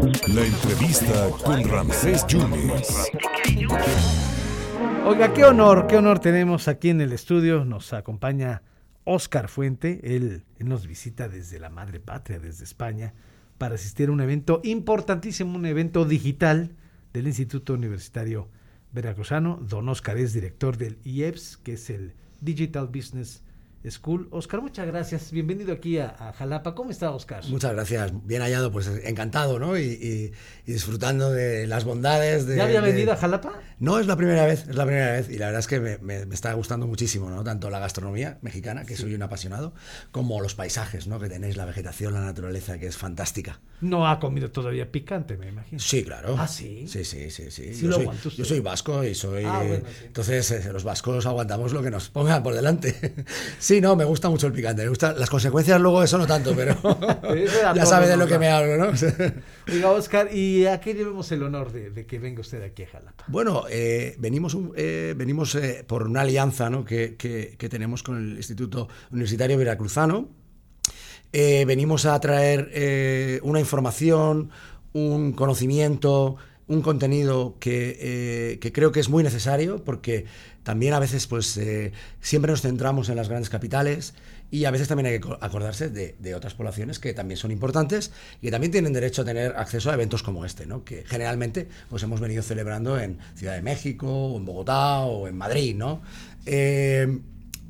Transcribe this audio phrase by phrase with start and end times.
[0.00, 3.10] La entrevista con Ramsés Yunes.
[5.04, 7.64] Oiga, qué honor, qué honor tenemos aquí en el estudio.
[7.64, 8.62] Nos acompaña
[9.02, 10.00] Oscar Fuente.
[10.04, 13.12] Él, nos visita desde la madre patria, desde España,
[13.58, 16.76] para asistir a un evento importantísimo, un evento digital
[17.12, 18.48] del Instituto Universitario
[18.92, 19.58] Veracruzano.
[19.60, 23.42] Don Oscar es director del IEPS, que es el Digital Business
[23.90, 24.28] School.
[24.30, 25.32] Oscar, muchas gracias.
[25.32, 26.74] Bienvenido aquí a, a, Jalapa.
[26.74, 27.44] ¿Cómo está, Oscar?
[27.48, 28.12] Muchas gracias.
[28.26, 29.78] Bien hallado, pues encantado, ¿no?
[29.78, 30.32] Y, y,
[30.66, 32.56] y disfrutando de las bondades de...
[32.56, 32.92] ¿Ya había de...
[32.92, 33.52] venido a Jalapa?
[33.78, 35.30] No, es la primera vez, es la primera vez.
[35.30, 37.44] Y la verdad es que me, me, me está gustando muchísimo, ¿no?
[37.44, 39.02] Tanto la gastronomía mexicana, que sí.
[39.02, 39.74] soy un apasionado,
[40.10, 41.20] como los paisajes, ¿no?
[41.20, 43.60] Que tenéis, la vegetación, la naturaleza, que es fantástica.
[43.80, 45.78] No ha comido todavía picante, me imagino.
[45.78, 46.36] Sí, claro.
[46.38, 46.86] ¿Ah, sí?
[46.88, 47.50] Sí, sí, sí.
[47.50, 47.74] sí.
[47.74, 49.44] sí yo, soy, yo soy vasco y soy...
[49.44, 50.04] Ah, bueno, sí.
[50.06, 53.24] Entonces, eh, los vascos aguantamos lo que nos pongan por delante.
[53.58, 54.82] sí, no, me gusta mucho el picante.
[54.82, 56.76] Me gusta, las consecuencias luego eso no tanto, pero
[57.74, 58.92] ya sabe de lo que me hablo, ¿no?
[59.72, 62.88] Oiga, Oscar, ¿y a qué debemos el honor de, de que venga usted aquí a
[62.88, 63.24] Jalapa?
[63.28, 66.84] Bueno, eh, venimos, eh, venimos eh, por una alianza ¿no?
[66.84, 70.28] que, que, que, tenemos con el Instituto Universitario Veracruzano.
[71.32, 74.50] Eh, venimos a traer eh, una información,
[74.94, 76.36] un conocimiento,
[76.68, 80.26] un contenido que, eh, que, creo que es muy necesario porque
[80.62, 84.14] también a veces pues eh, siempre nos centramos en las grandes capitales
[84.50, 88.12] y a veces también hay que acordarse de, de, otras poblaciones que también son importantes
[88.40, 90.84] y que también tienen derecho a tener acceso a eventos como este, ¿no?
[90.84, 95.36] que generalmente pues hemos venido celebrando en Ciudad de México, o en Bogotá o en
[95.36, 95.74] Madrid.
[95.74, 96.02] ¿no?
[96.44, 97.18] Eh,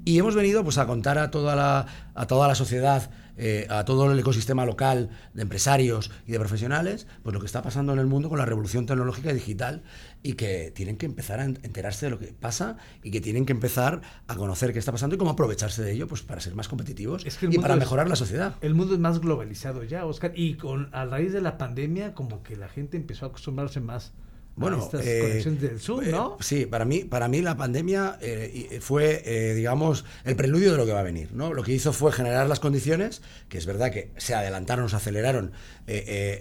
[0.04, 3.84] y hemos venido pues, a contar a toda la, a toda la sociedad eh, a
[3.84, 8.00] todo el ecosistema local de empresarios y de profesionales, pues lo que está pasando en
[8.00, 9.82] el mundo con la revolución tecnológica y digital
[10.22, 13.52] y que tienen que empezar a enterarse de lo que pasa y que tienen que
[13.52, 16.66] empezar a conocer qué está pasando y cómo aprovecharse de ello pues para ser más
[16.66, 18.56] competitivos es que y para es, mejorar la sociedad.
[18.60, 22.42] El mundo es más globalizado ya, Oscar, y con a raíz de la pandemia como
[22.42, 24.12] que la gente empezó a acostumbrarse más
[24.58, 26.36] bueno, estas eh, conexiones del Zoom, ¿no?
[26.38, 30.86] Eh, sí, para mí, para mí la pandemia eh, fue, digamos, el preludio de lo
[30.86, 31.52] que va a venir, ¿no?
[31.54, 35.52] Lo que hizo fue generar las condiciones, que es verdad que se adelantaron, se aceleraron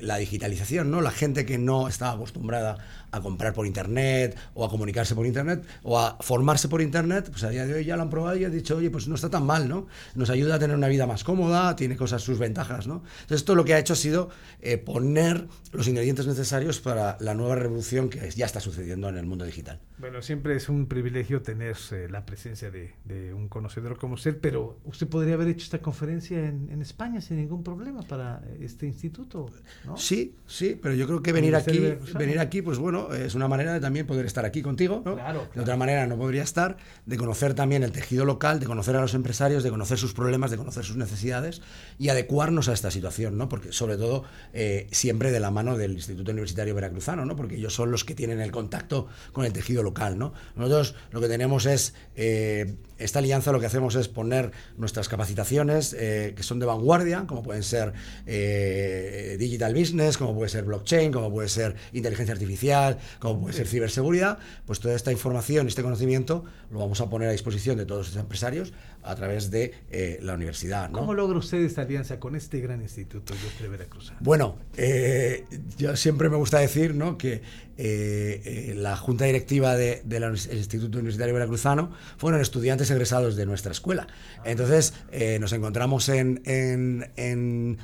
[0.01, 1.01] la digitalización, ¿no?
[1.01, 2.77] La gente que no estaba acostumbrada
[3.11, 7.43] a comprar por internet o a comunicarse por internet o a formarse por internet, pues
[7.45, 9.29] a día de hoy ya lo han probado y han dicho, oye, pues no está
[9.29, 9.87] tan mal, ¿no?
[10.15, 13.03] Nos ayuda a tener una vida más cómoda, tiene cosas sus ventajas, ¿no?
[13.21, 14.29] Entonces esto lo que ha hecho ha sido
[14.85, 19.45] poner los ingredientes necesarios para la nueva revolución que ya está sucediendo en el mundo
[19.45, 19.79] digital.
[19.97, 24.37] Bueno, siempre es un privilegio tener eh, la presencia de, de, un conocedor como usted,
[24.39, 28.85] pero usted podría haber hecho esta conferencia en, en España sin ningún problema para este
[28.85, 29.49] instituto,
[29.85, 29.97] ¿no?
[29.97, 31.79] Sí, sí, pero yo creo que venir aquí,
[32.17, 35.15] venir aquí, pues bueno, es una manera de también poder estar aquí contigo, ¿no?
[35.15, 35.51] Claro, claro.
[35.53, 39.01] De otra manera no podría estar, de conocer también el tejido local, de conocer a
[39.01, 41.61] los empresarios, de conocer sus problemas, de conocer sus necesidades
[41.97, 43.49] y adecuarnos a esta situación, ¿no?
[43.49, 47.35] Porque sobre todo eh, siempre de la mano del Instituto Universitario Veracruzano, ¿no?
[47.35, 50.33] Porque ellos son los que tienen el contacto con el tejido local, ¿no?
[50.55, 55.95] Nosotros lo que tenemos es, eh, esta alianza lo que hacemos es poner nuestras capacitaciones
[55.97, 57.93] eh, que son de vanguardia, como pueden ser
[58.25, 63.67] eh, digital business, como puede ser blockchain, como puede ser inteligencia artificial, como puede ser
[63.67, 68.07] ciberseguridad, pues toda esta información, este conocimiento, lo vamos a poner a disposición de todos
[68.07, 68.73] los empresarios
[69.07, 70.89] a través de eh, la universidad.
[70.89, 70.99] ¿no?
[70.99, 74.11] ¿Cómo logra usted esta alianza con este gran instituto, de Veracruz?
[74.19, 75.45] Bueno, eh,
[75.77, 77.17] yo siempre me gusta decir ¿no?
[77.17, 77.41] que
[77.89, 83.71] eh, la junta directiva del de, de Instituto Universitario Veracruzano fueron estudiantes egresados de nuestra
[83.71, 84.07] escuela.
[84.43, 86.41] Entonces eh, nos encontramos en,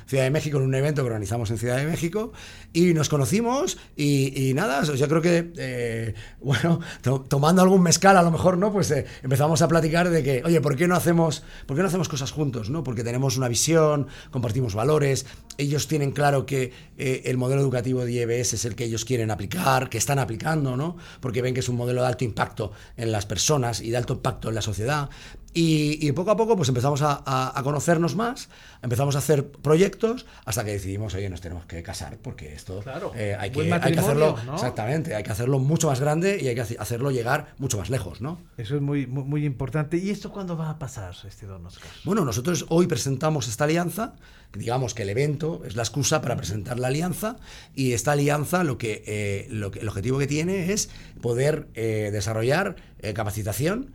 [0.06, 2.32] Ciudad de México en un evento que organizamos en Ciudad de México
[2.72, 8.22] y nos conocimos y, nada, yo creo que, eh, bueno, to, tomando algún mezcal a
[8.22, 8.72] lo mejor, ¿no?
[8.72, 8.92] Pues
[9.22, 12.30] empezamos a platicar de que, oye, ¿por qué no hacemos, por qué no hacemos cosas
[12.30, 12.70] juntos?
[12.70, 12.84] ¿no?
[12.84, 15.26] Porque tenemos una visión, compartimos valores,
[15.58, 19.30] ellos tienen claro que eh, el modelo educativo de IEBS es el que ellos quieren
[19.30, 20.96] aplicar, que están aplicando, ¿no?
[21.20, 24.14] Porque ven que es un modelo de alto impacto en las personas y de alto
[24.14, 25.08] impacto en la sociedad.
[25.56, 28.48] Y, y poco a poco pues empezamos a, a, a, conocernos más,
[28.82, 33.12] empezamos a hacer proyectos hasta que decidimos, oye, nos tenemos que casar porque esto claro,
[33.14, 34.54] eh, hay, que, hay, que, hacerlo, ¿no?
[34.54, 38.20] exactamente, hay que hacerlo mucho más grande y hay que hacerlo llegar mucho más lejos,
[38.20, 38.40] ¿no?
[38.56, 39.96] Eso es muy, muy, muy importante.
[39.96, 41.88] ¿Y esto cuándo va a pasar, este don Oscar?
[42.02, 44.14] Bueno, nosotros hoy presentamos esta alianza,
[44.52, 47.36] digamos que el evento es la excusa para presentar la alianza
[47.76, 50.90] y esta alianza lo que, eh, lo el objetivo que tiene es
[51.20, 53.92] poder eh, desarrollar eh, capacitación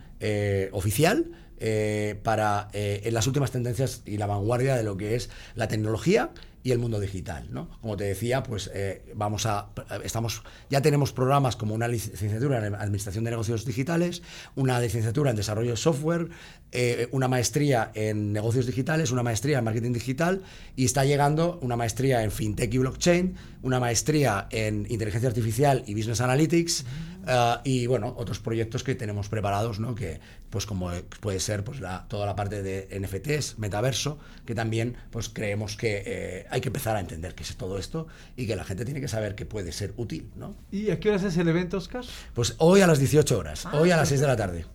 [0.71, 1.31] oficial
[1.61, 5.67] eh, para eh, en las últimas tendencias y la vanguardia de lo que es la
[5.67, 6.29] tecnología
[6.63, 7.47] y el mundo digital.
[7.51, 7.69] ¿no?
[7.81, 9.69] Como te decía, pues eh, vamos a,
[10.03, 14.21] estamos, ya tenemos programas como una licenciatura en Administración de Negocios Digitales,
[14.55, 16.29] una licenciatura en Desarrollo de Software,
[16.71, 20.43] eh, una maestría en Negocios Digitales, una maestría en Marketing Digital
[20.75, 25.95] y está llegando una maestría en FinTech y Blockchain, una maestría en Inteligencia Artificial y
[25.95, 26.85] Business Analytics
[27.27, 29.95] eh, y bueno, otros proyectos que tenemos preparados, ¿no?
[29.95, 30.19] que
[30.49, 35.29] pues como puede ser pues la, toda la parte de NFTs, metaverso, que también pues
[35.29, 38.85] creemos que hay que empezar a entender qué es todo esto y que la gente
[38.85, 40.31] tiene que saber que puede ser útil.
[40.35, 40.55] ¿no?
[40.71, 42.03] ¿Y a qué horas es el evento, Oscar?
[42.33, 44.65] Pues hoy a las 18 horas, ah, hoy a las 6 de la tarde.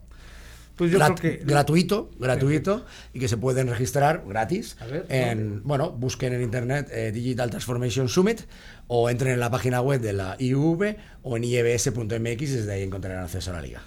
[0.76, 1.36] Pues yo creo que...
[1.44, 4.76] Gratuito, gratuito, y que se pueden registrar gratis.
[5.08, 8.42] en, bueno, busquen en internet eh, Digital Transformation Summit
[8.88, 12.82] o entren en la página web de la IUV o en iebs.mx y desde ahí
[12.82, 13.82] encontrarán acceso a la liga.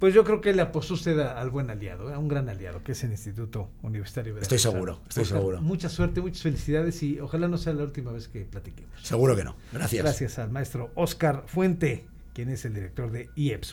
[0.00, 2.92] Pues yo creo que le apostó usted al buen aliado, a un gran aliado, que
[2.92, 5.60] es el Instituto Universitario Estoy seguro, estoy seguro.
[5.60, 8.94] Mucha suerte, muchas felicidades y ojalá no sea la última vez que platiquemos.
[9.02, 9.56] Seguro que no.
[9.74, 10.02] Gracias.
[10.02, 13.68] Gracias al maestro Oscar Fuente, quien es el director de IEPS.